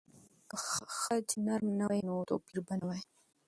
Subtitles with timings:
[0.49, 0.57] که
[0.99, 3.01] خج نرم نه وای، نو توپیر به نه وای.